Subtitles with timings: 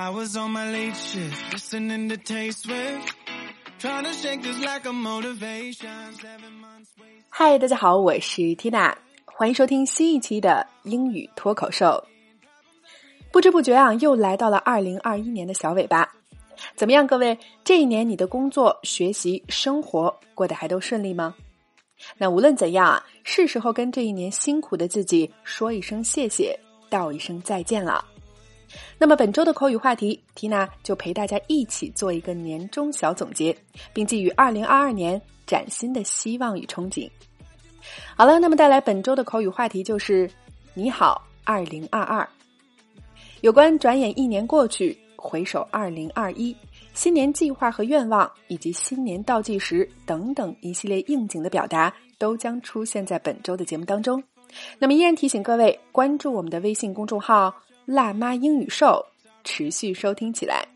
[0.00, 3.16] I was on my late shift, listening to Taste Swift,
[3.80, 6.14] trying to shake this lack of motivation.
[6.14, 7.24] Seven months wait.
[7.28, 12.04] 嗨，大家好，我是 Tina，欢迎收听新一期的英语脱口秀。
[13.32, 16.08] 不知不觉啊，又来到了二零二一年的小尾巴。
[16.76, 17.36] 怎么样，各位？
[17.64, 21.34] 这一年你的工作、学习、生活过得还都顺利吗？
[22.16, 26.56] 那无论怎样啊，是时候跟这一年辛苦的自己说一声谢谢，
[26.88, 28.04] 道一声再见了。
[28.98, 33.56] 那么本周的口语话题缇娜就陪大家一起做一个年终小总结，
[33.92, 37.08] 并寄予二零二二年崭新的希望与憧憬。
[38.16, 40.30] 好了，那么带来本周的口语话题就是
[40.74, 42.28] “你好，二零二二”。
[43.40, 46.54] 有关转眼一年过去，回首二零二一，
[46.92, 54.22] 新年计划和愿望，以及新年倒计时等等一系列应景的表达，都将出现在本周的节目当中。
[54.78, 57.54] 那么，依然提醒各位关注我们的微信公众号。
[57.87, 59.05] 辣妈英语秀，
[59.43, 60.67] 持续收听起来。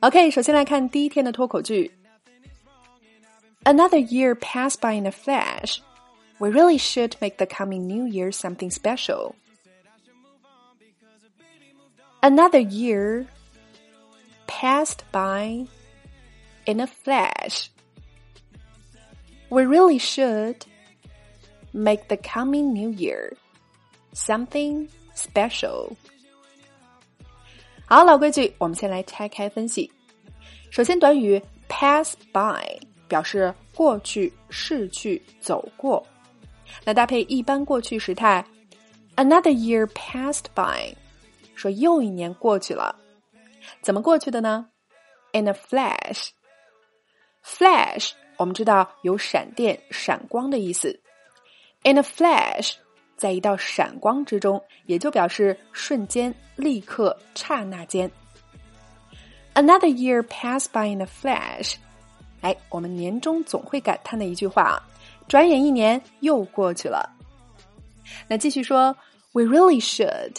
[0.00, 1.90] OK，首先来看第一天的脱口剧。
[3.64, 5.78] Another year passed by in a flash.
[6.38, 9.34] We really should make the coming New Year something special.
[12.20, 13.26] Another year
[14.46, 15.66] passed by
[16.64, 17.68] in a flash.
[19.50, 20.64] We really should
[21.72, 23.36] make the coming New Year
[24.12, 25.89] something special。
[27.85, 29.91] 好，老规矩，我们先来拆开分析。
[30.71, 32.63] 首先，短语 pass by
[33.07, 36.03] 表示过去、逝去、走过。
[36.83, 38.43] 那搭配一般过去时态
[39.15, 40.95] ，another year passed by，
[41.53, 42.95] 说又一年过去了。
[43.81, 44.67] 怎么过去的呢
[45.33, 46.29] ？In a flash。
[47.45, 50.99] flash 我们知道有闪电、闪光的意思。
[51.83, 52.73] In a flash。
[53.23, 58.11] 在一道闪光之中，也就表示瞬间、立刻、刹那间。
[59.53, 61.75] Another year passed by in a flash。
[62.41, 64.83] 哎，我们年终总会感叹的一句话啊，
[65.29, 67.15] 转眼一年又过去了。
[68.27, 68.93] 那继续说
[69.31, 70.35] ，We really should。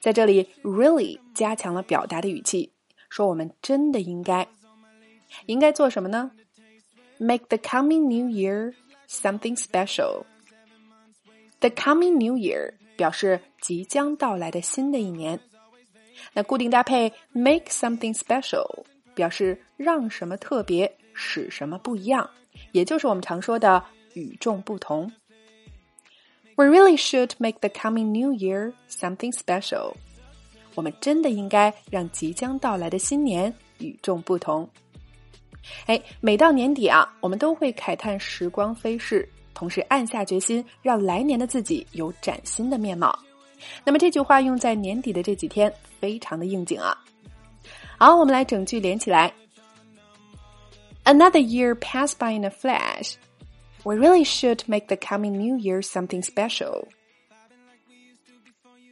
[0.00, 2.72] 在这里，really 加强了表达的语气，
[3.10, 4.48] 说我们真的应该，
[5.44, 6.30] 应该做什么呢
[7.18, 8.72] ？Make the coming new year
[9.06, 10.24] something special。
[11.60, 15.38] The coming New Year 表示即将到来的新的一年。
[16.32, 18.84] 那固定搭配 make something special
[19.14, 22.28] 表示让什么特别，使什么不一样，
[22.72, 23.82] 也就是我们常说的
[24.14, 25.10] 与众不同。
[26.56, 29.94] We really should make the coming New Year something special。
[30.74, 34.68] 我们真的应该让即将到来的新年与众不同。
[35.86, 39.28] 哎，每到年底啊，我们都会慨叹时光飞逝。
[39.59, 43.17] 同时暗下决心，让来年的自己有崭新的面貌。
[43.83, 46.97] 那么这句话用在年底的这几天，非常的应景啊！
[47.97, 49.33] 好，我们来整句连起来。
[51.05, 53.15] Another year passed by in a flash.
[53.83, 56.87] We really should make the coming New Year something special.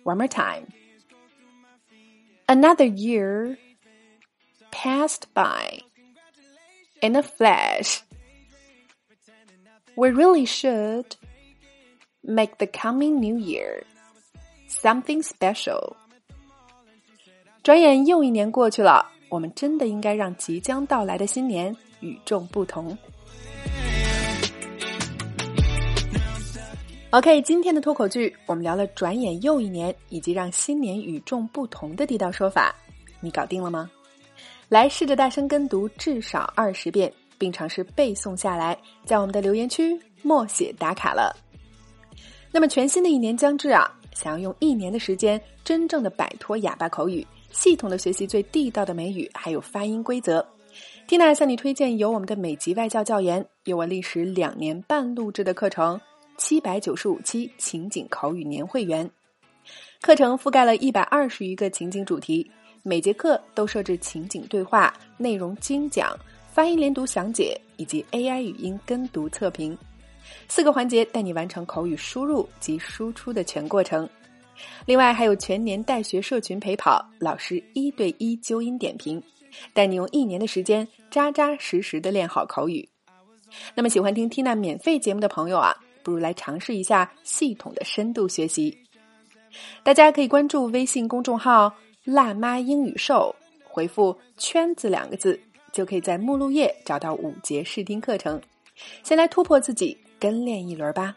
[0.03, 0.67] One more time.
[2.45, 3.57] Another year
[4.71, 5.79] passed by
[7.01, 8.01] in a flash
[9.98, 11.16] We really should
[12.22, 13.82] make the coming new year
[14.68, 15.96] something special.
[17.64, 22.96] 转眼又一年过去了，我们真的应该让即将到来的新年与众不同。
[27.10, 32.72] OK，今天的脱口剧我们聊了转眼又一年以及让新年与众不同的地道说法，
[33.18, 33.90] 你搞定了吗？
[34.68, 37.12] 来试着大声跟读至少二十遍。
[37.38, 41.34] 并尝试背诵下来，在我们的留言区默写打卡了。
[42.50, 50.44] 那么，全新的一年将至啊，想要用一年的时间真正的摆脱哑巴口语，系统的学习最地道的美语，还有发音规则
[51.06, 56.00] ，Tina 向你推荐由我们的美籍外教教研，有我历时两年半录制的课程
[56.36, 59.08] 七百九十五期情景口语年会员。
[60.00, 62.50] 课程覆盖了一百二十余个情景主题，
[62.82, 66.18] 每节课都设置情景对话，内容精讲。
[66.58, 69.78] 发音连读详解以及 AI 语音跟读测评，
[70.48, 74.10] 四个环节带你完成口语输入及输出的全过程。
[74.84, 79.22] 另外还有全年带学社群陪跑，老师一对一纠音点评，
[79.72, 82.88] 带你用一年的时间扎扎实实的练好口语。
[83.76, 85.72] 那么喜欢听 Tina 免费节目的朋友啊，
[86.02, 88.76] 不如来尝试一下系统的深度学习。
[89.84, 91.72] 大家可以关注微信公众号
[92.02, 93.32] “辣妈英语秀”，
[93.62, 95.40] 回复“圈子”两个字。
[95.78, 98.42] 就可以在目录页找到五节试听课程，
[99.04, 101.16] 先来突破自己，跟练一轮吧。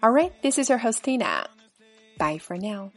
[0.00, 1.44] All right, this is your host Tina.
[2.16, 2.90] Bye for now.